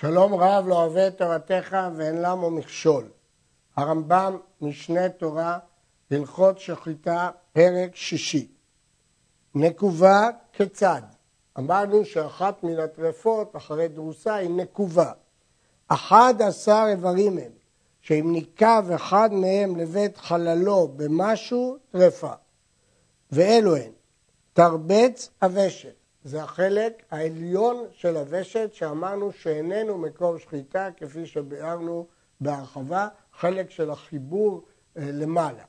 [0.00, 3.08] שלום רב לא אוהב את תורתך ואין למו מכשול.
[3.76, 5.58] הרמב"ם, משנה תורה,
[6.10, 8.48] הלכות שחיטה, פרק שישי.
[9.54, 11.02] נקובה כיצד?
[11.58, 15.12] אמרנו שאחת מן הטרפות אחרי דרוסה היא נקובה.
[15.88, 17.52] אחד עשר איברים הם,
[18.00, 22.32] שאם ניקב אחד מהם לבית חללו במשהו, טרפה.
[23.32, 23.92] ואלו הן,
[24.52, 25.97] תרבץ אבשת,
[26.28, 32.06] זה החלק העליון של הוושת שאמרנו שאיננו מקור שחיטה כפי שביארנו
[32.40, 34.64] בהרחבה, חלק של החיבור
[34.96, 35.62] אה, למעלה.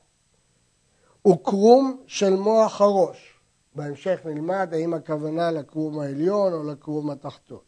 [1.28, 3.40] וקרום של מוח הראש,
[3.74, 7.62] בהמשך נלמד האם הכוונה לקרום העליון או לקרום התחתון.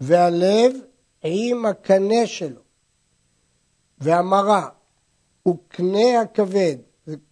[0.00, 0.72] והלב
[1.22, 2.60] עם הקנה שלו,
[3.98, 4.68] והמרה,
[5.48, 6.76] וקנה הכבד,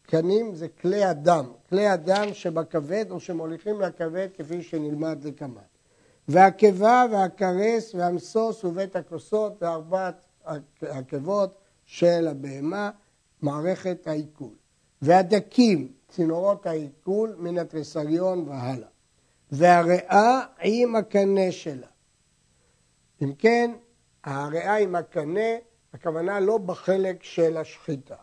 [0.07, 5.63] קנים זה כלי הדם, כלי הדם שבכבד או שמוליכים לכבד כפי שנלמד לקמן.
[6.29, 10.27] והקיבה והכרס והמסוס ובית הכוסות וארבעת
[10.81, 12.91] עקבות של הבהמה,
[13.43, 14.55] מערכת העיכול.
[15.03, 18.89] והדקים, צינורות העיכול מן התריסריון והלאה.
[19.53, 21.87] והריאה עם הקנה שלה.
[23.23, 23.71] אם כן,
[24.25, 25.51] הריאה עם הקנה,
[25.95, 28.17] הכוונה לא בחלק של השחיטה.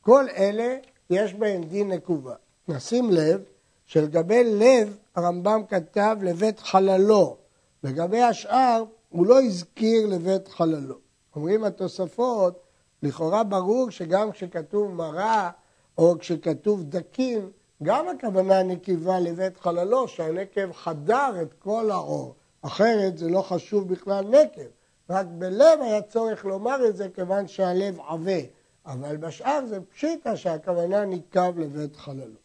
[0.00, 0.76] כל אלה
[1.10, 2.34] יש בהם דין נקובה.
[2.68, 3.42] נשים לב
[3.86, 7.36] שלגבי לב הרמב"ם כתב לבית חללו,
[7.84, 10.94] לגבי השאר הוא לא הזכיר לבית חללו.
[11.36, 12.60] אומרים התוספות,
[13.02, 15.50] לכאורה ברור שגם כשכתוב מרה
[15.98, 17.50] או כשכתוב דקים,
[17.82, 24.24] גם הכוונה נקיבה לבית חללו, שהנקב חדר את כל העור, אחרת זה לא חשוב בכלל
[24.24, 24.68] נקב.
[25.10, 28.40] רק בלב היה צורך לומר את זה כיוון שהלב עבה.
[28.86, 32.38] אבל בשאר זה פשיטה שהכוונה ניקב לבית חללו.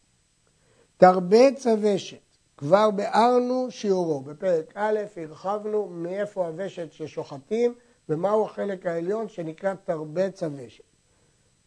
[0.97, 2.17] תרבץ הוושת,
[2.57, 4.21] כבר ביארנו שיעורו.
[4.21, 7.73] בפרק א' הרחבנו מאיפה הוושת ששוחטים
[8.09, 10.83] ומהו החלק העליון שנקרא תרבץ הוושת.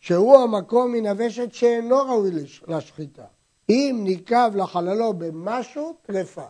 [0.00, 2.30] שהוא המקום מן הוושת שאינו ראוי
[2.68, 3.24] לשחיטה.
[3.68, 6.46] אם ניקב לחללו במשהו, טרפה.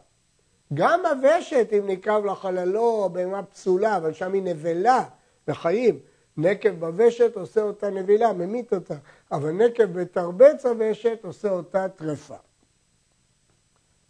[0.74, 5.04] גם הוושת, אם ניקב לחללו בהמה פסולה, אבל שם היא נבלה
[5.46, 5.98] בחיים,
[6.36, 8.94] נקב בוושת עושה אותה נבילה, ממית אותה,
[9.32, 12.36] אבל נקב בתרבץ הוושת עושה אותה טרפה.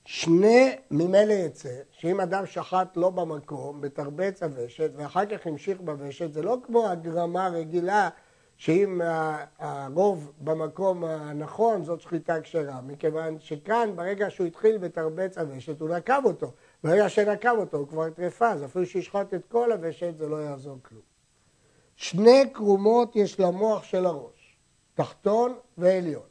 [0.04, 6.42] שני ממילא יצא, שאם אדם שחט לא במקום, בתרבץ הוושת, ואחר כך המשיך בוושת, זה
[6.42, 8.08] לא כמו הגרמה רגילה,
[8.56, 9.00] שאם
[9.58, 16.24] הרוב במקום הנכון, זאת שחיטה כשרה, מכיוון שכאן, ברגע שהוא התחיל בתרבץ הוושת, הוא נקב
[16.24, 16.52] אותו.
[16.84, 20.78] ברגע שנקב אותו, הוא כבר טרפה, אז אפילו שישחט את כל הוושת, זה לא יעזור
[20.82, 21.15] כלום.
[21.96, 24.56] שני קרומות יש למוח של הראש,
[24.94, 26.22] תחתון ועליון.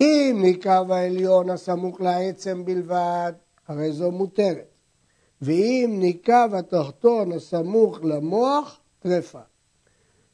[0.00, 3.32] אם נקרב העליון הסמוך לעצם בלבד,
[3.68, 4.70] הרי זו מותרת.
[5.42, 9.40] ואם נקרב התחתון הסמוך למוח, טרפה.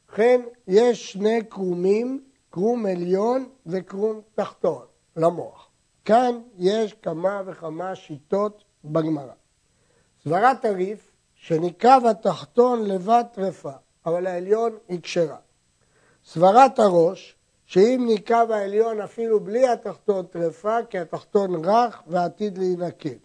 [0.08, 4.84] ובכן, יש שני קרומים, קרום עליון וקרום תחתון,
[5.16, 5.68] למוח.
[6.04, 9.32] כאן יש כמה וכמה שיטות בגמרא.
[10.24, 13.72] סברת הריף, שנקרב התחתון לבד טרפה.
[14.06, 15.36] אבל העליון היא כשרה.
[16.24, 17.36] סברת הראש,
[17.66, 23.18] שאם ניקב העליון אפילו בלי התחתון טרפה, כי התחתון רך ועתיד להינקב.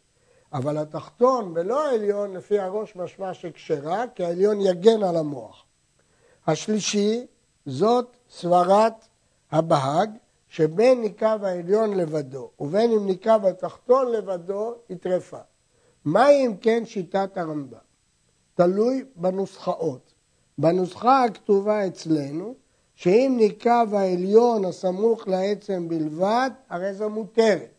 [0.53, 5.65] אבל התחתון ולא העליון, לפי הראש משמע שכשרה, כי העליון יגן על המוח.
[6.47, 7.27] השלישי,
[7.65, 8.93] זאת סברת
[9.51, 10.09] הבהג,
[10.47, 15.39] שבין ניקב העליון לבדו ובין אם ניקב התחתון לבדו, היא טרפה.
[16.05, 17.77] מהי אם כן שיטת הרמב"ם?
[18.55, 20.10] תלוי בנוסחאות.
[20.57, 22.53] בנוסחה הכתובה אצלנו,
[22.95, 27.71] שאם ניקב העליון הסמוך לעצם בלבד, הרי זו מותרת.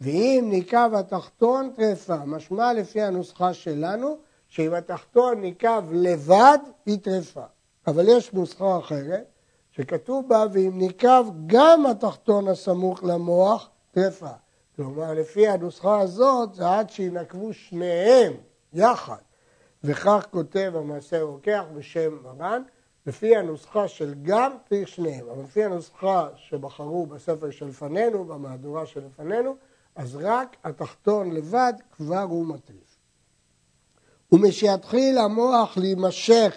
[0.00, 4.16] ואם ניקב התחתון טרפה, משמע לפי הנוסחה שלנו,
[4.48, 7.44] שאם התחתון ניקב לבד, היא טרפה.
[7.86, 9.24] אבל יש נוסחה אחרת,
[9.70, 14.32] שכתוב בה, ואם ניקב גם התחתון הסמוך למוח, טרפה.
[14.76, 18.32] כלומר, לפי הנוסחה הזאת, זה עד שינקבו שניהם
[18.72, 19.29] יחד.
[19.84, 22.62] וכך כותב המעשה הרוקח בשם מרן,
[23.06, 29.56] לפי הנוסחה של גם צריך שניהם, אבל לפי הנוסחה שבחרו בספר שלפנינו, במהדורה שלפנינו,
[29.96, 32.98] אז רק התחתון לבד כבר הוא מטריף.
[34.32, 36.54] ומשיתחיל המוח להימשך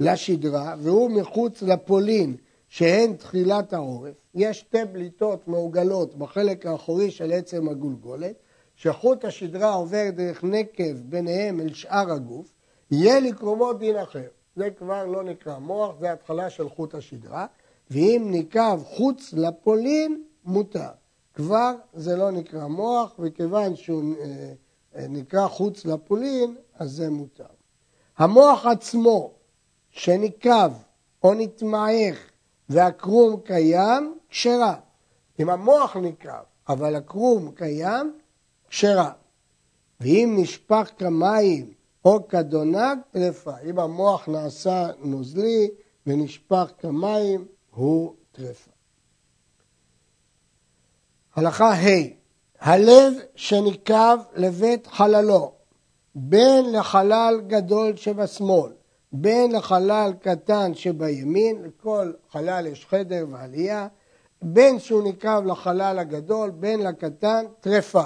[0.00, 2.36] לשדרה, והוא מחוץ לפולין,
[2.68, 8.36] שהן תחילת העורף, יש שתי בליטות מעוגלות בחלק האחורי של עצם הגולגולת,
[8.76, 12.51] שחוט השדרה עובר דרך נקב ביניהם אל שאר הגוף,
[12.92, 14.28] יהיה לקרומו דין אחר.
[14.56, 17.46] זה כבר לא נקרא מוח, זה התחלה של חוט השדרה,
[17.90, 20.90] ואם ניקב חוץ לפולין, מותר.
[21.34, 24.52] כבר זה לא נקרא מוח, וכיוון שהוא אה,
[24.96, 27.44] אה, נקרא חוץ לפולין, אז זה מותר.
[28.18, 29.30] המוח עצמו
[29.90, 30.72] שניקב
[31.24, 32.30] או נתמעך
[32.68, 34.74] והקרום קיים, כשרה.
[35.40, 38.18] אם המוח נקרב, אבל הקרום קיים,
[38.68, 39.12] כשרה.
[40.00, 41.72] ואם נשפך כמים
[42.04, 43.52] או כדונג, טרפה.
[43.70, 45.70] אם המוח נעשה נוזלי
[46.06, 48.70] ונשפך כמים, הוא טרפה.
[51.34, 52.22] הלכה ה'
[52.60, 55.52] הלב שניקב לבית חללו,
[56.14, 58.72] בין לחלל גדול שבשמאל,
[59.12, 63.88] בין לחלל קטן שבימין, לכל חלל יש חדר ועלייה,
[64.42, 68.04] בין שהוא ניקב לחלל הגדול, בין לקטן, טרפה.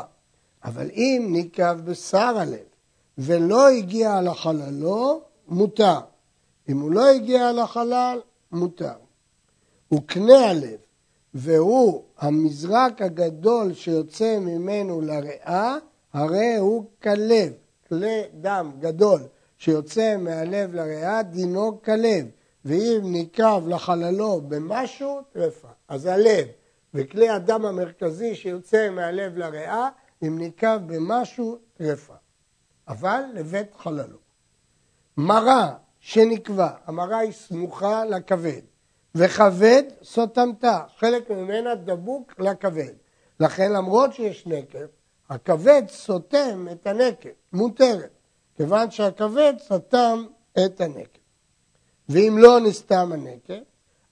[0.64, 2.75] אבל אם ניקב בשר הלב
[3.18, 5.98] ולא הגיע לחללו, מותר.
[6.68, 8.20] אם הוא לא הגיע לחלל,
[8.52, 8.92] מותר.
[9.94, 10.78] וקנה הלב,
[11.34, 15.76] והוא המזרק הגדול שיוצא ממנו לריאה,
[16.12, 17.52] הרי הוא כלב,
[17.88, 19.20] כלי דם גדול
[19.58, 22.26] שיוצא מהלב לריאה, דינו כלב.
[22.64, 25.68] ואם נקרב לחללו במשהו, טרפה.
[25.88, 26.46] אז הלב
[26.94, 29.88] וכלי הדם המרכזי שיוצא מהלב לריאה,
[30.22, 32.14] אם נקרב במשהו, טרפה.
[32.88, 34.18] אבל לבית חללו.
[35.16, 38.60] מרה שנקבע, המרה היא סמוכה לכבד,
[39.14, 42.92] וכבד סותמתה, חלק ממנה דבוק לכבד.
[43.40, 44.86] לכן למרות שיש נקב,
[45.28, 48.10] הכבד סותם את הנקב, מותרת,
[48.56, 50.26] כיוון שהכבד סתם
[50.66, 51.18] את הנקב.
[52.08, 53.62] ואם לא נסתם הנקב,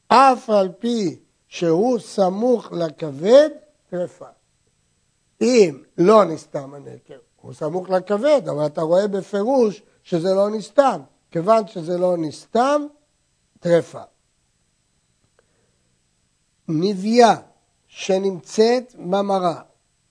[0.09, 3.51] אף על פי שהוא סמוך לכבד,
[3.91, 4.29] טרפה.
[5.41, 11.01] אם לא נסתם הנקב, הוא סמוך לכבד, אבל אתה רואה בפירוש שזה לא נסתם.
[11.31, 12.87] כיוון שזה לא נסתם,
[13.61, 14.03] טרפה.
[16.69, 17.35] נביאה
[17.87, 19.63] שנמצאת במרה,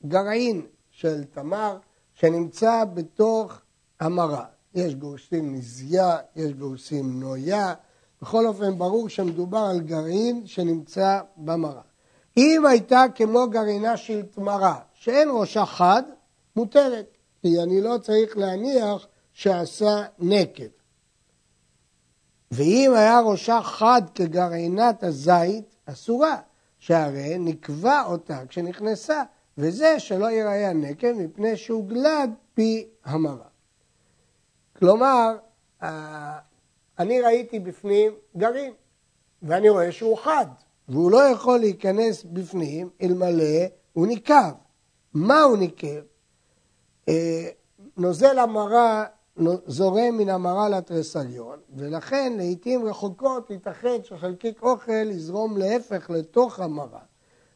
[0.06, 1.78] גרעין של תמר
[2.14, 3.62] שנמצא בתוך
[4.00, 4.46] המרה.
[4.76, 7.74] יש גורסים נזיה, יש גורסים נויה,
[8.22, 11.82] בכל אופן ברור שמדובר על גרעין שנמצא במרה.
[12.38, 16.04] אם הייתה כמו גרעינה של תמרה, שאין ראשה חד,
[16.56, 17.13] מותרת,
[17.44, 20.64] כי אני לא צריך להניח שעשה נקב.
[22.52, 26.38] ואם היה ראשה חד כגרעינת הזית, אסורה,
[26.80, 29.24] שהרי נקבע אותה כשנכנסה,
[29.58, 33.48] וזה שלא ייראה הנקב מפני שהוגלד פי המרה.
[34.80, 35.38] כלומר,
[35.84, 36.40] אה,
[37.00, 38.74] אני ראיתי בפנים גרעין,
[39.42, 40.48] ואני רואה שהוא חד,
[40.90, 44.52] והוא לא יכול להיכנס בפנים אלמלא הוא ניקב.
[45.14, 46.13] מה הוא ניקב?
[47.10, 47.50] אה,
[47.98, 49.06] נוזל המרה
[49.68, 57.00] זורם מן המרה לתרסליון, ולכן לעיתים רחוקות ייתכן שחלקיק אוכל יזרום להפך לתוך המרה,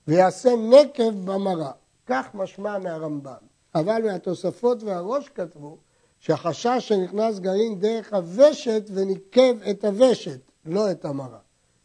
[0.07, 1.71] ויעשה נקב במרה.
[2.05, 3.47] כך משמע מהרמב"ם.
[3.75, 5.77] אבל מהתוספות והראש כתבו
[6.19, 11.39] שהחשש שנכנס גרעין דרך הוושת וניקב את הוושת, לא את המרה.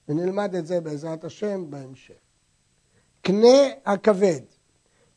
[0.08, 2.14] ונלמד את זה בעזרת השם בהמשך.
[3.22, 4.40] קנה הכבד,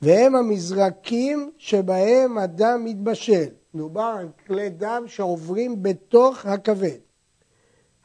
[0.02, 3.48] והם המזרקים שבהם הדם מתבשל.
[3.74, 6.98] מדובר על כלי דם שעוברים בתוך הכבד.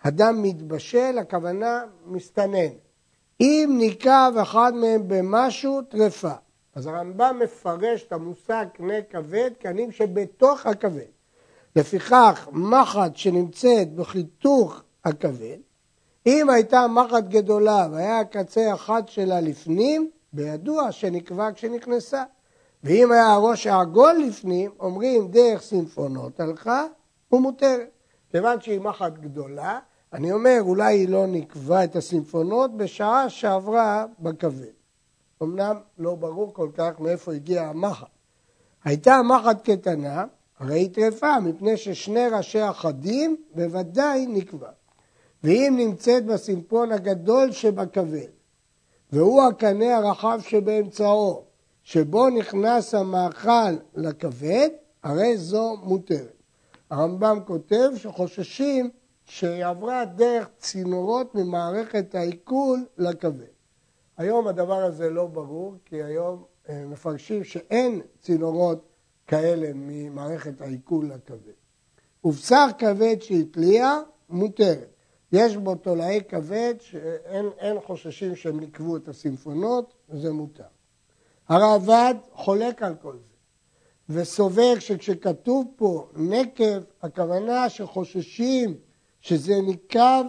[0.02, 2.72] הדם מתבשל, הכוונה מסתנן.
[3.40, 6.32] אם ניקב אחד מהם במשהו, טרפה.
[6.74, 11.10] אז הרמב"ם מפרש את המושג קנה כבד כענים שבתוך הכבד.
[11.76, 15.58] לפיכך, מחט שנמצאת בחיתוך הכבד,
[16.26, 22.24] אם הייתה מחט גדולה והיה הקצה אחד שלה לפנים, בידוע שנקבע כשנכנסה.
[22.84, 26.84] ואם היה הראש העגול לפנים, אומרים דרך סינפונות הלכה
[27.32, 27.90] ומותרת.
[28.30, 29.78] כיוון שהיא מחט גדולה,
[30.12, 34.72] אני אומר, אולי היא לא נקבע את הסינפונות בשעה שעברה בכבד.
[35.42, 38.06] אמנם לא ברור כל כך מאיפה הגיעה המחט.
[38.84, 40.24] הייתה המחט קטנה,
[40.58, 44.70] הרי היא טרפה, מפני ששני ראשי החדים בוודאי נקבע.
[45.44, 48.28] ואם נמצאת בסימפון הגדול שבכבד,
[49.12, 51.44] והוא הקנה הרחב שבאמצעו,
[51.82, 54.68] שבו נכנס המאכל לכבד,
[55.02, 56.42] הרי זו מותרת.
[56.90, 58.90] הרמב"ם כותב שחוששים
[59.24, 63.44] שהיא עברה דרך צינורות ממערכת העיכול לכבד.
[64.16, 68.88] היום הדבר הזה לא ברור, כי היום אה, מפרשים שאין צינורות
[69.26, 71.52] כאלה ממערכת העיכול לכבד.
[72.24, 73.98] ובשר כבד שהתליע,
[74.28, 74.89] מותרת.
[75.32, 80.64] יש בו תולעי כבד שאין חוששים שהם נקבו את הסימפונות, וזה מותר.
[81.48, 83.34] הרעב"ד חולק על כל זה,
[84.08, 88.74] וסובר שכשכתוב פה נקב, הכוונה שחוששים
[89.20, 90.24] שזה ניקב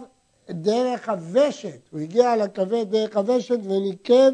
[0.50, 4.30] דרך הוושת, הוא הגיע לכבד דרך הוושת וניקב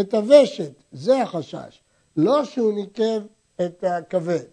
[0.00, 1.82] את הוושת, זה החשש,
[2.16, 3.20] לא שהוא ניקב
[3.60, 4.44] את הכבד.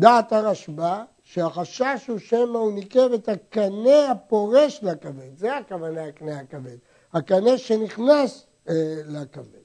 [0.00, 6.76] דעת הרשב"א שהחשש הוא שמא הוא ניקב את הקנה הפורש לכבד, זה הכוונה הקנה הכבד,
[7.12, 8.74] הקנה שנכנס אה,
[9.06, 9.58] לכבד.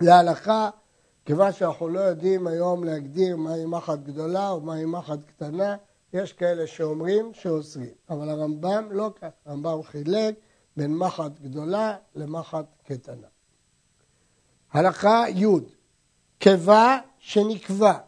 [0.00, 0.70] להלכה,
[1.24, 5.76] כיוון שאנחנו לא יודעים היום להגדיר מהי מחט גדולה או מהי מחט קטנה,
[6.12, 10.34] יש כאלה שאומרים שאוסרים, אבל הרמב"ם לא כך, הרמב"ם חילק
[10.76, 13.26] בין מחט גדולה למחט קטנה.
[14.72, 15.46] הלכה י'
[16.38, 17.98] קיבה שנקבע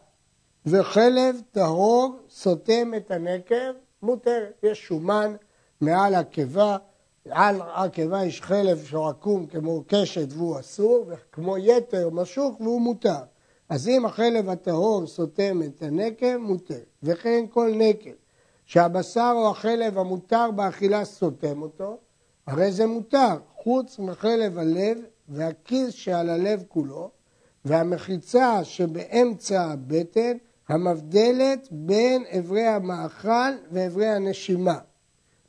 [0.69, 3.71] וחלב טהור סותם את הנקב,
[4.01, 4.63] מותרת.
[4.63, 5.35] יש שומן
[5.81, 6.77] מעל הקיבה,
[7.29, 13.19] על הקיבה יש חלב שרקום כמו קשת והוא אסור, וכמו יתר משוך והוא מותר.
[13.69, 16.79] אז אם החלב הטהור סותם את הנקב, מותר.
[17.03, 18.09] וכן כל נקב
[18.65, 21.97] שהבשר או החלב המותר באכילה סותם אותו,
[22.47, 24.97] הרי זה מותר, חוץ מחלב הלב
[25.29, 27.09] והכיס שעל הלב כולו,
[27.65, 34.79] והמחיצה שבאמצע הבטן המבדלת בין אברי המאכל ואברי הנשימה.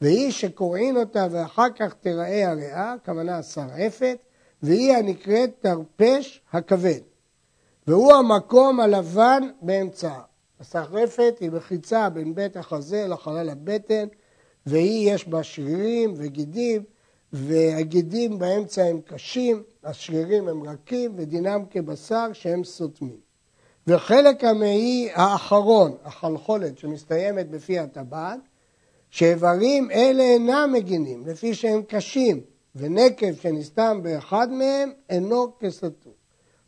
[0.01, 4.19] והיא שקוראים אותה ואחר כך תיראה הריאה, כוונה השרעפת,
[4.63, 7.01] והיא הנקראת תרפש הכבד.
[7.87, 10.23] והוא המקום הלבן באמצעה.
[10.61, 14.09] השרעפת היא מחיצה בין בית החזה לחלל הבטן,
[14.67, 16.83] והיא יש בה שרירים וגידים,
[17.33, 23.28] והגידים באמצע הם קשים, השרירים הם רכים, ודינם כבשר שהם סותמים.
[23.89, 28.41] וחלק המעי האחרון, החלחולת שמסתיימת בפי הטבעת,
[29.11, 32.41] שאיברים אלה אינם מגינים, לפי שהם קשים,
[32.75, 36.13] ונקב שנסתם באחד מהם אינו כסתום.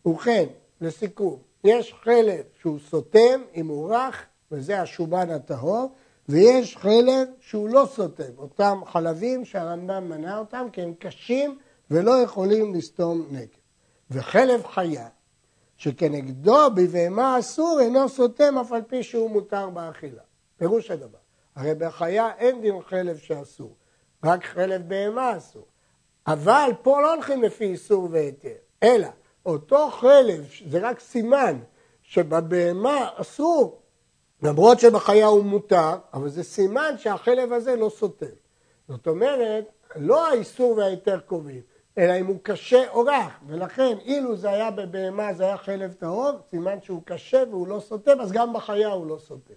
[0.07, 0.45] ובכן,
[0.81, 5.91] לסיכום, יש חלב שהוא סותם אם הוא רך, וזה השומן הטהור,
[6.29, 11.59] ויש חלב שהוא לא סותם, אותם חלבים שהרמב"ם מנה אותם כי הם קשים
[11.91, 13.59] ולא יכולים לסתום נקב.
[14.11, 15.09] וחלב חיה,
[15.81, 20.23] שכנגדו בבהמה אסור אינו סותם אף על פי שהוא מותר באכילה.
[20.57, 21.19] פירוש הדבר.
[21.57, 23.77] הרי בחיה אין דין חלב שאסור,
[24.25, 25.67] רק חלב בהמה אסור.
[26.27, 29.09] אבל פה לא הולכים לפי איסור והיתר, אלא
[29.47, 31.59] אותו חלב, זה רק סימן
[32.03, 33.83] שבבהמה אסור,
[34.43, 38.27] למרות שבחיה הוא מותר, אבל זה סימן שהחלב הזה לא סותם.
[38.89, 39.65] זאת אומרת,
[39.97, 41.63] לא האיסור וההיתר קובעים,
[42.01, 46.31] אלא אם הוא קשה או רך, ולכן אילו זה היה בבהמה, זה היה חלב טהור,
[46.51, 49.55] סימן שהוא קשה והוא לא סותם, אז גם בחיה הוא לא סותם.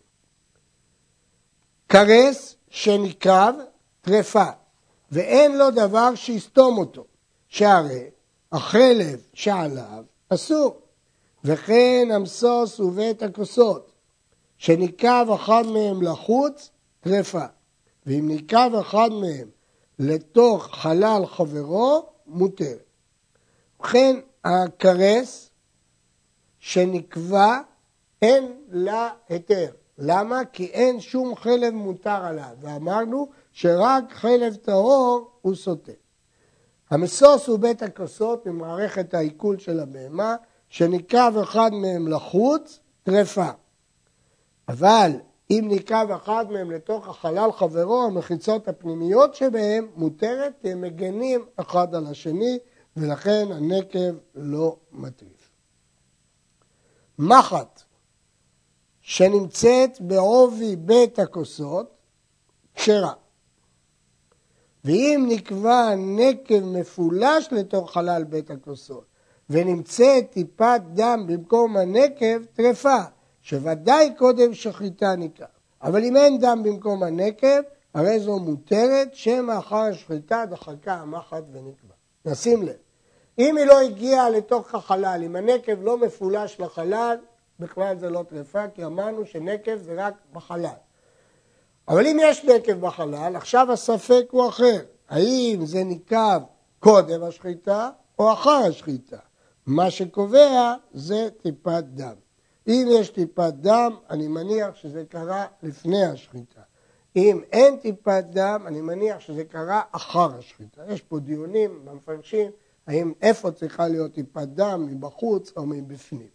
[1.88, 3.56] קרס שנקרב
[4.02, 4.50] טרפה,
[5.12, 7.06] ואין לו דבר שיסתום אותו,
[7.48, 8.10] שהרי
[8.52, 10.82] החלב שעליו אסור,
[11.44, 13.92] וכן המסוס ובית הכוסות,
[14.58, 16.70] שניקב אחד מהם לחוץ,
[17.02, 17.46] טרפה,
[18.06, 19.48] ואם ניקב אחד מהם
[20.00, 22.78] לתוך חלל חברו, מותר.
[23.80, 25.50] ובכן, הכרס
[26.60, 27.60] שנקבע
[28.22, 29.72] אין לה היתר.
[29.98, 30.46] למה?
[30.46, 35.92] כי אין שום חלב מותר עליו, ואמרנו שרק חלב טהור הוא סוטה.
[36.90, 40.36] המסוס הוא בית הכוסות ממערכת העיכול של הבהמה,
[40.70, 43.50] שניקב אחד מהם לחוץ, טרפה.
[44.68, 45.12] אבל
[45.50, 51.96] אם ניקב אחד מהם לתוך החלל חברו, המחיצות הפנימיות שבהם מותרת, כי הם מגנים אחד
[51.96, 52.60] על השני,
[52.98, 55.50] ולכן הנקב לא מטריף.
[57.20, 57.82] מחט
[59.02, 61.96] שנמצאת בעובי בית הכוסות,
[62.76, 63.14] כשרה.
[64.86, 69.06] ואם נקבע נקב מפולש לתוך חלל בית הכוסות,
[69.50, 73.04] ונמצאת טיפת דם במקום הנקב, טרפה.
[73.44, 75.46] שוודאי קודם שחיטה נקרא.
[75.82, 77.62] אבל אם אין דם במקום הנקב,
[77.94, 81.94] הרי זו מותרת, שמא אחר השחיטה דחקה המחט ונקבע.
[82.26, 82.76] נשים לב,
[83.40, 87.18] אם היא לא הגיעה לתוך החלל, אם הנקב לא מפולש לחלל,
[87.60, 90.68] בכלל זה לא טרפה, כי אמרנו שנקב זה רק בחלל.
[91.88, 94.80] אבל אם יש נקב בחלל, עכשיו הספק הוא אחר.
[95.10, 96.40] האם זה נקב
[96.80, 99.18] קודם השחיטה או אחר השחיטה?
[99.66, 102.23] מה שקובע זה טיפת דם.
[102.68, 106.62] אם יש טיפת דם, אני מניח שזה קרה לפני השחיטה.
[107.16, 110.82] אם אין טיפת דם, אני מניח שזה קרה אחר השחיטה.
[110.90, 112.52] יש פה דיונים במפרשים,
[112.88, 116.28] האם איפה צריכה להיות טיפת דם, מבחוץ או מבפנים.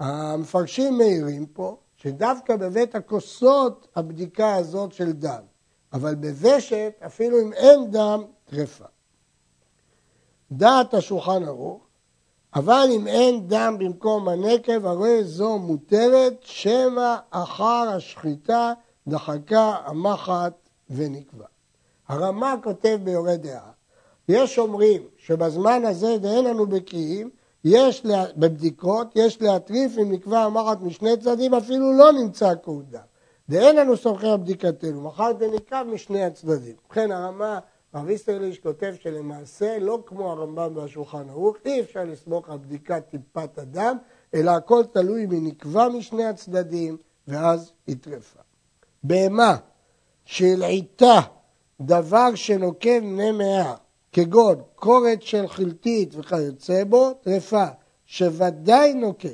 [0.00, 5.42] המפרשים מעירים פה שדווקא בבית הכוסות הבדיקה הזאת של דם,
[5.92, 8.84] אבל בוושת, אפילו אם אין דם, טרפה.
[10.52, 11.85] דעת השולחן ערוך
[12.56, 18.72] אבל אם אין דם במקום הנקב, הרי זו מותרת, שמא אחר השחיטה
[19.08, 20.52] דחקה המחט
[20.90, 21.44] ונקבע.
[22.08, 23.70] הרמ"א כותב ביורה דעה,
[24.28, 27.30] יש אומרים שבזמן הזה ואין לנו בקיאים,
[27.64, 32.98] יש לה, בבדיקות, יש להטריף אם נקבע המחט משני צדדים, אפילו לא נמצא קור דם.
[33.48, 36.74] ואין לנו סומכים על בדיקתנו, מחר דנקרב משני הצדדים.
[36.86, 37.58] ובכן הרמה,
[37.96, 43.58] הרב איסטרליש כותב שלמעשה לא כמו הרמב"ם והשולחן ערוך, אי אפשר לסמוך על בדיקת טיפת
[43.58, 43.96] הדם,
[44.34, 46.96] אלא הכל תלוי נקבע משני הצדדים,
[47.28, 48.40] ואז היא טרפה.
[49.02, 49.56] בהמה
[50.24, 51.20] שהלעיטה
[51.80, 53.74] דבר שנוקב בני מאה,
[54.12, 57.66] כגון קורת של חלטית וכיוצא בו, טרפה,
[58.06, 59.28] שוודאי נוקב.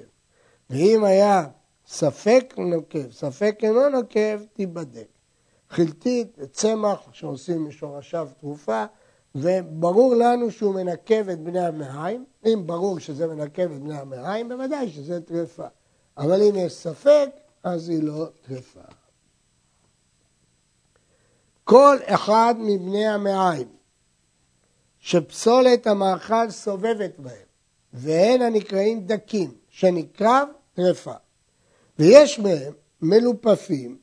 [0.71, 1.47] ואם היה
[1.87, 5.12] ספק נוקב, ספק אינו נוקב, תיבדק.
[5.73, 8.85] חלטית, צמח שעושים משורשיו תרופה,
[9.35, 12.25] וברור לנו שהוא מנקב את בני המעיים.
[12.47, 15.67] אם ברור שזה מנקב את בני המעיים, בוודאי שזה טרפה.
[16.19, 17.31] אבל אם יש ספק,
[17.62, 18.81] אז היא לא טרפה.
[21.64, 23.69] כל אחד מבני המעיים
[24.99, 27.47] שפסולת המאכל סובבת בהם,
[27.93, 31.14] והן הנקראים דקים, שנקרב טרפה.
[31.99, 33.99] ויש מהם מלופפים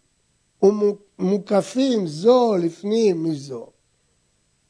[1.19, 3.67] ומוקפים זו לפנים מזו,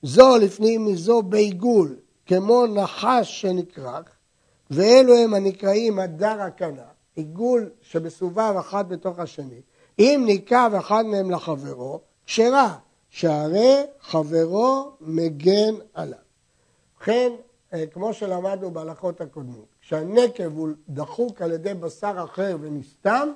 [0.03, 4.05] זו לפנים מזו בעיגול, כמו נחש שנקרח,
[4.71, 9.61] ואלו הם הנקראים הדר הקנה, עיגול שמסובב אחד בתוך השני.
[9.99, 12.77] אם ניקב אחד מהם לחברו, כשרה,
[13.09, 16.17] שהרי חברו מגן עליו.
[16.97, 17.31] ובכן,
[17.73, 23.29] אה, כמו שלמדנו בהלכות הקודמות, כשהנקב הוא דחוק על ידי בשר אחר ונסתם,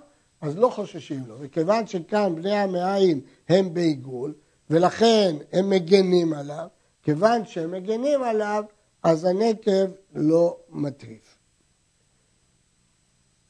[0.43, 1.35] אז לא חוששים לו.
[1.39, 4.33] וכיוון שכאן בני המעיים הם בעיגול,
[4.69, 6.67] ולכן הם מגנים עליו,
[7.03, 8.63] כיוון שהם מגנים עליו,
[9.03, 11.37] אז הנקב לא מטריף.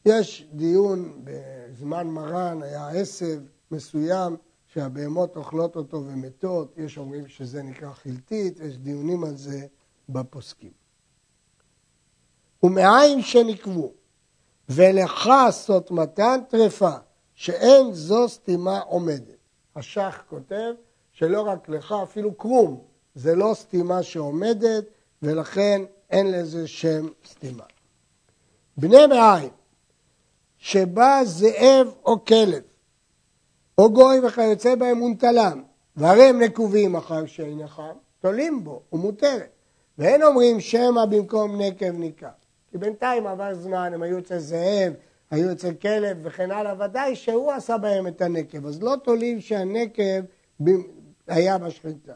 [0.06, 7.94] יש דיון בזמן מרן, היה עשב מסוים שהבהמות אוכלות אותו ומתות, יש אומרים שזה נקרא
[7.94, 9.66] חלטית, יש דיונים על זה
[10.10, 10.72] בפוסקים.
[12.64, 13.94] ומעיים שנקבו,
[14.76, 16.96] ולך סות מתן טרפה,
[17.36, 19.38] שאין זו סתימה עומדת.
[19.76, 20.74] השח כותב
[21.12, 22.82] שלא רק לך, אפילו קרום,
[23.16, 24.86] זה לא סתימה שעומדת,
[25.22, 27.64] ולכן אין לזה שם סתימה.
[28.78, 29.50] בני מעיים,
[30.58, 32.62] שבא זאב או כלב,
[33.78, 35.64] או גוי וכיוצא בהם מונטלם,
[35.96, 39.50] והרי הם נקובים אחר שאין חם, תולים בו, הוא מותרת.
[39.98, 42.43] ואין אומרים שמא במקום נקב ניקב.
[42.74, 44.94] כי בינתיים עבר זמן, הם היו אצל זאב,
[45.32, 50.22] היו אצל כלב וכן הלאה, ודאי שהוא עשה בהם את הנקב, אז לא תולים שהנקב
[51.28, 52.14] היה בשחיטה.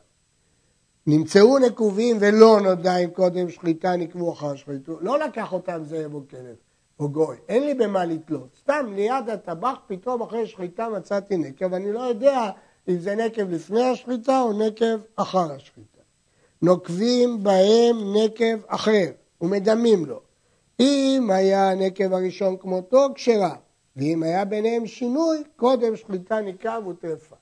[1.07, 6.21] נמצאו נקובים ולא נודע אם קודם שחיטה נקבו אחר שחיתו, לא לקח אותם זאב או
[6.29, 6.55] כלב
[6.99, 11.91] או גוי, אין לי במה לתלות, סתם ליד הטבח פתאום אחרי שחיטה מצאתי נקב, אני
[11.91, 12.49] לא יודע
[12.87, 16.01] אם זה נקב לפני השחיטה או נקב אחר השחיטה.
[16.61, 19.05] נוקבים בהם נקב אחר
[19.41, 20.26] ומדמים לו.
[20.79, 23.55] אם היה הנקב הראשון כמותו, כשרה,
[23.95, 27.35] ואם היה ביניהם שינוי, קודם שחיטה נקב וטרפה.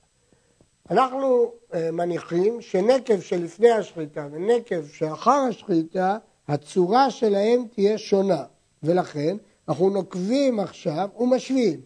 [0.90, 6.18] אנחנו אה, מניחים שנקב שלפני השחיטה ונקב שאחר השחיטה,
[6.48, 8.44] הצורה שלהם תהיה שונה,
[8.82, 9.36] ולכן
[9.68, 11.80] אנחנו נוקבים עכשיו ומשווים.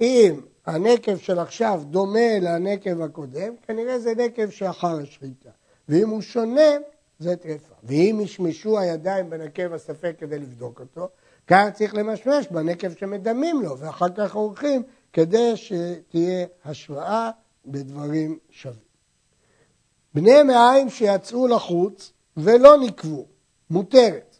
[0.00, 5.50] אם הנקב של עכשיו דומה לנקב הקודם, כנראה זה נקב שאחר השחיטה.
[5.88, 6.70] ואם הוא שונה,
[7.18, 7.74] זה טרפה.
[7.82, 11.08] ואם ישמשו הידיים בנקב הספק כדי לבדוק אותו,
[11.46, 17.30] כאן צריך למשמש בנקב שמדמים לו, ואחר כך עורכים כדי שתהיה השוואה
[17.66, 18.86] בדברים שווים.
[20.14, 23.24] בני מעיים שיצאו לחוץ ולא נקבו,
[23.70, 24.36] מותרת.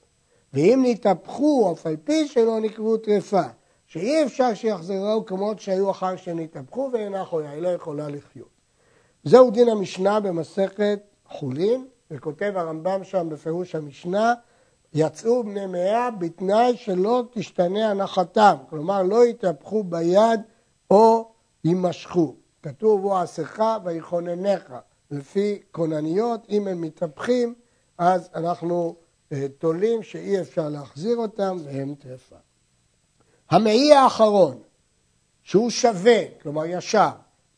[0.53, 3.43] ואם נתהפכו, אף על פי שלא נקבו טרפה,
[3.87, 8.49] שאי אפשר שיחזרו כמות שהיו אחר שנתהפכו ואינה חולה, היא לא יכולה לחיות.
[9.25, 14.35] זהו דין המשנה במסכת חולין, וכותב הרמב"ם שם בפירוש המשנה,
[14.95, 20.41] יצאו בני מאה בתנאי שלא תשתנה הנחתם, כלומר לא יתהפכו ביד
[20.91, 21.33] או
[21.65, 22.35] יימשכו.
[22.63, 24.75] כתוב הוא עשיך ויכוננך,
[25.11, 27.55] לפי כונניות, אם הם מתהפכים
[27.99, 28.97] אז אנחנו
[29.33, 32.37] אה, תולים שאי אפשר להחזיר אותם והם טרפה.
[33.51, 34.59] המעי האחרון,
[35.43, 37.11] שהוא שווה, כלומר ישר,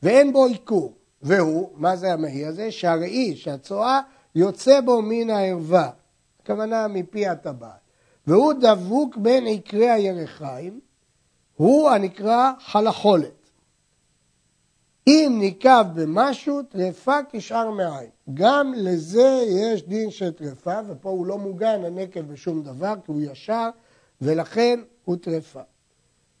[0.03, 2.71] ואין בו עיקור, והוא, מה זה המעי הזה?
[2.71, 4.01] שהראי, שהצואה
[4.35, 5.89] יוצא בו מן הערווה,
[6.43, 7.79] הכוונה מפי הטבעת,
[8.27, 10.79] והוא דבוק בין עקרי הירחיים,
[11.55, 13.49] הוא הנקרא חלחולת.
[15.07, 18.09] אם ניקב במשהו, טרפה כשאר מעיים.
[18.33, 23.21] גם לזה יש דין של טרפה, ופה הוא לא מוגן הנקב בשום דבר, כי הוא
[23.21, 23.69] ישר,
[24.21, 25.61] ולכן הוא טרפה.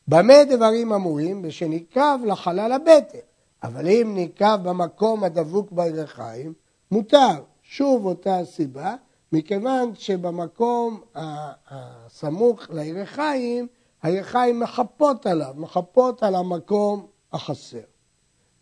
[0.07, 1.41] במה דברים אמורים?
[1.41, 3.17] בשניקב לחלל הבטן.
[3.63, 6.53] אבל אם ניקב במקום הדבוק בירחיים,
[6.91, 7.43] מותר.
[7.71, 8.95] שוב אותה הסיבה,
[9.31, 13.67] מכיוון שבמקום הסמוך לירחיים,
[14.03, 17.81] הירחיים מחפות עליו, מחפות על המקום החסר.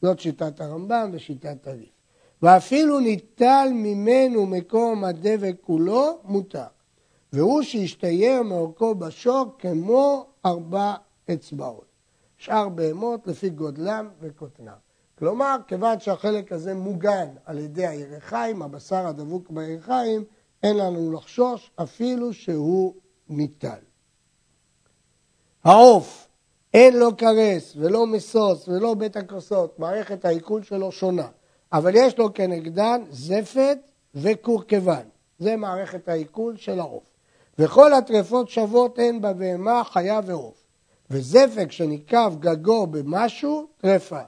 [0.01, 1.89] זאת שיטת הרמב"ם ושיטת הריף.
[2.41, 6.67] ואפילו ניטל ממנו מקום הדבק כולו, מותר.
[7.33, 10.93] והוא שהשתייר מאורכו בשור כמו ארבע
[11.33, 11.87] אצבעות.
[12.37, 14.86] שאר בהמות לפי גודלם וקוטנם.
[15.19, 20.23] כלומר, כיוון שהחלק הזה מוגן על ידי הירחיים, הבשר הדבוק בירחיים,
[20.63, 22.93] אין לנו לחשוש אפילו שהוא
[23.29, 23.79] ניטל.
[25.63, 26.27] העוף,
[26.73, 31.27] אין לו קרס ולא משוש ולא בית הכוסות, מערכת העיכול שלו שונה,
[31.73, 33.77] אבל יש לו כנגדן זפת
[34.15, 35.03] וקורקבן,
[35.39, 37.03] זה מערכת העיכול של העוף.
[37.59, 40.63] וכל הטרפות שוות הן בבהמה, חיה ועוף.
[41.09, 44.21] וזפק שניקב גגו במשהו, טרפה.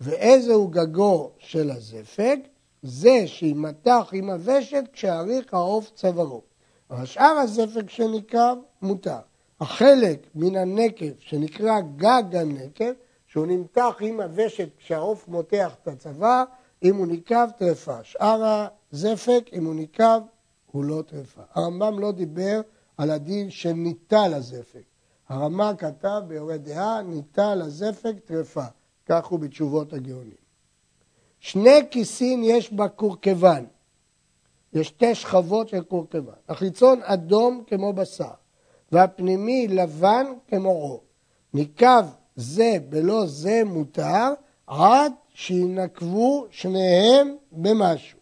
[0.00, 2.38] ואיזהו גגו של הזפק?
[2.82, 6.42] זה שימתח עם הוושת כשאריך העוף צווארו.
[6.90, 9.18] אבל שאר הזפק שניקב מותר.
[9.60, 12.92] החלק מן הנקב שנקרא גג הנקב,
[13.26, 16.44] שהוא נמתח עם הוושת כשהעוף מותח את הצוואר,
[16.82, 17.96] אם הוא ניקב טרפה.
[18.02, 20.20] שאר הזפק, אם הוא ניקב,
[20.72, 21.42] הוא לא טרפה.
[21.54, 22.60] הרמב"ם לא דיבר
[22.96, 24.84] על הדין של ניטל הזפק.
[25.28, 28.64] הרמ"א כתב ביורה דעה, ניטל הזפק טרפה.
[29.06, 30.44] כך הוא בתשובות הגאונים.
[31.40, 33.64] שני כיסים יש בקורקבן.
[34.72, 36.32] יש שתי שכבות של קורקבן.
[36.48, 38.30] החיצון אדום כמו בשר,
[38.92, 41.04] והפנימי לבן כמו עור.
[41.54, 42.04] ניקב
[42.36, 44.32] זה בלא זה מותר,
[44.66, 48.18] עד שינקבו שניהם במשהו.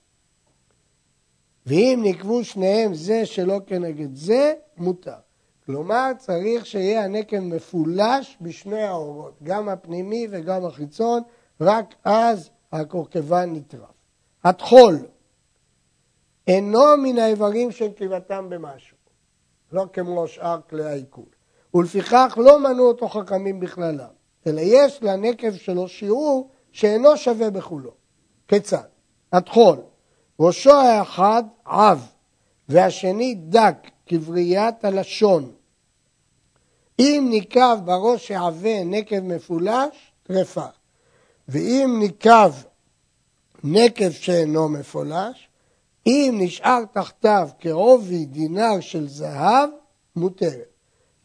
[1.66, 5.21] ואם נקבו שניהם זה שלא כנגד זה, מותר.
[5.66, 11.22] כלומר, צריך שיהיה הנקב מפולש בשני האורות, גם הפנימי וגם החיצון,
[11.61, 13.88] רק אז הקורקבן נטרף.
[14.44, 14.98] הטחול
[16.46, 18.96] אינו מן האיברים של קריבתם במשהו,
[19.72, 21.25] לא כמו שאר כלי העיכול,
[21.75, 24.09] ולפיכך לא מנעו אותו חכמים בכללם,
[24.46, 27.90] אלא יש לנקב שלו שיעור שאינו שווה בכולו.
[28.48, 28.88] כיצד?
[29.33, 29.77] הטחול,
[30.40, 32.12] ראשו האחד עב,
[32.68, 33.77] והשני דק
[34.12, 35.53] כבריית הלשון.
[36.98, 40.66] אם ניקב בראש העבה נקב מפולש, טרפה.
[41.48, 42.53] ואם ניקב
[43.64, 45.48] נקב שאינו מפולש,
[46.07, 49.70] אם נשאר תחתיו כעובי דינר של זהב,
[50.16, 50.72] מותרת.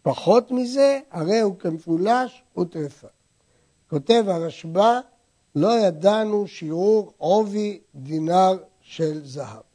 [0.02, 3.08] פחות מזה, הרי הוא כמפולש וטרפה.
[3.89, 5.00] כותב הרשב"א,
[5.56, 9.66] לא ידענו שיעור עובי דינר של זהב.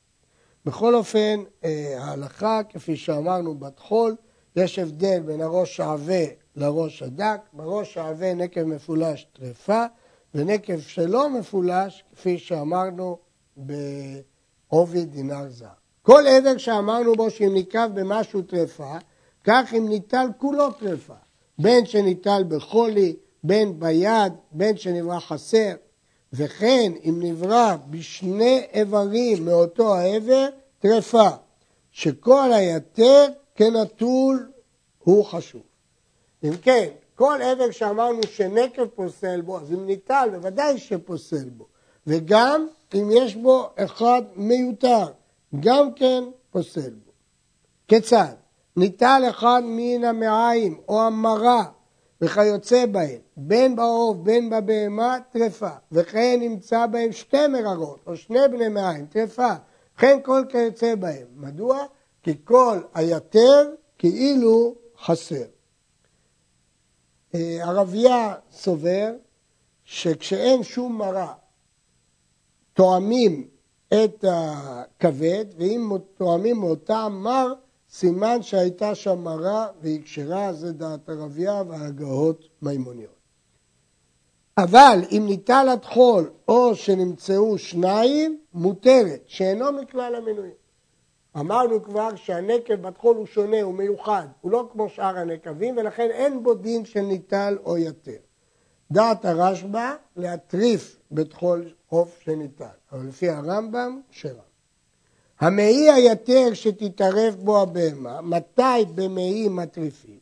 [0.64, 4.16] בכל אופן, אה, ההלכה, כפי שאמרנו בטחול,
[4.56, 6.24] יש הבדל בין הראש העבה
[6.56, 9.84] לראש הדק, בראש העבה נקב מפולש טרפה,
[10.34, 13.18] ונקב שלא מפולש, כפי שאמרנו,
[13.56, 15.66] בעובי דינר זר.
[16.02, 18.96] כל עבר שאמרנו בו שאם ניקב במשהו טרפה,
[19.44, 21.14] כך אם ניטל כולו טרפה,
[21.58, 25.72] בין שניטל בחולי, בין ביד, בין שנברא חסר,
[26.32, 31.28] וכן אם נברא בשני איברים מאותו העבר, טרפה,
[31.90, 34.50] שכל היתר כנטול
[34.98, 35.62] הוא חשוב.
[36.44, 41.66] אם כן, כל עבר שאמרנו שנקב פוסל בו, אז אם ניטל, בוודאי שפוסל בו.
[42.06, 45.06] וגם אם יש בו אחד מיותר,
[45.60, 47.12] גם כן פוסל בו.
[47.88, 48.34] כיצד?
[48.76, 51.64] ניטל אחד מן המעיים או המרה
[52.22, 58.68] וכיוצא בהם, בין בעוף בין בבהמה, טרפה, וכן נמצא בהם שתי מררות או שני בני
[58.68, 59.52] מעיים, טרפה,
[59.96, 61.26] וכן כל כיוצא בהם.
[61.34, 61.84] מדוע?
[62.22, 65.44] כי כל היתר כאילו חסר.
[67.34, 69.12] אה, הרבייה סובר
[69.84, 71.32] שכשאין שום מרה
[72.72, 73.48] תואמים
[73.88, 77.52] את הכבד, ואם תואמים מאותה מר,
[77.92, 83.22] סימן שהייתה שם מרה והיא כשרה, זה דעת הרבייה והגאות מימוניות.
[84.58, 90.54] אבל אם ניטל הטחול או שנמצאו שניים, מותרת, שאינו מכלל המנויים.
[91.36, 96.42] אמרנו כבר שהנקב בטחול הוא שונה, הוא מיוחד, הוא לא כמו שאר הנקבים, ולכן אין
[96.42, 98.20] בו דין של ניטל או יתר.
[98.90, 104.51] דעת הרשב"א להטריף בטחול עוף שניטל, אבל לפי הרמב"ם, שרה.
[105.42, 110.18] המעי היתר שתתערב בו הבהמה, מתי במעי מטריפים?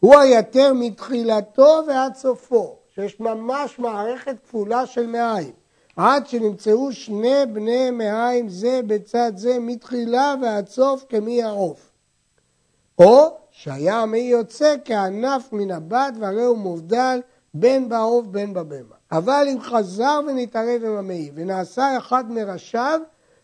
[0.00, 5.52] הוא היתר מתחילתו ועד סופו, שיש ממש מערכת כפולה של מעיים.
[5.96, 11.90] עד שנמצאו שני בני מעיים זה בצד זה מתחילה ועד סוף כמי העוף.
[12.98, 17.20] או שהיה המעי יוצא כענף מן הבת והרי הוא מובדל
[17.54, 18.96] בין בעוף בין בבהמה.
[19.12, 23.00] אבל אם חזר ונתערב עם המעי ונעשה אחד מראשיו,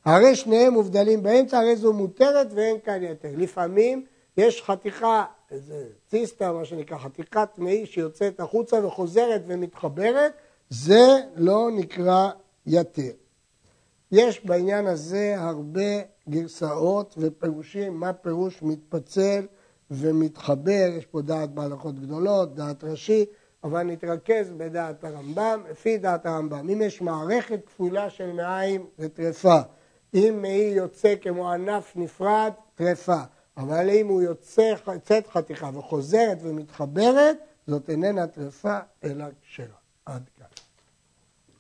[0.09, 3.29] הרי שניהם מובדלים באמצע, הרי זו מותרת ואין כאן יתר.
[3.37, 4.05] לפעמים
[4.37, 10.33] יש חתיכה, איזה ציסטה, מה שנקרא, חתיכת מעי שיוצאת החוצה וחוזרת ומתחברת,
[10.71, 12.31] זה לא נקרא
[12.67, 13.11] יתר.
[14.13, 19.47] יש בעניין הזה הרבה גרסאות ופירושים, מה פירוש מתפצל
[19.91, 23.25] ומתחבר, יש פה דעת בהלכות גדולות, דעת ראשי,
[23.65, 26.69] אבל נתרכז בדעת הרמב"ם, לפי דעת הרמב"ם.
[26.71, 29.61] אם יש מערכת כפולה של מעיים, זה טרפה.
[30.15, 33.21] אם מעי יוצא כמו ענף נפרד, טרפה.
[33.57, 39.67] אבל אם הוא יוצא, יוצאת חתיכה וחוזרת ומתחברת, זאת איננה טרפה, אלא כשרה.
[40.07, 40.47] עד כאן.